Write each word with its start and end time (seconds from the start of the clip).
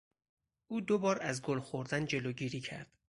او 0.67 0.81
دوبار 0.81 1.21
از 1.21 1.41
گل 1.41 1.59
خوردن 1.59 2.05
جلوگیری 2.05 2.61
کرد. 2.61 2.91